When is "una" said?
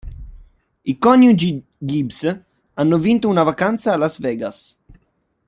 3.29-3.43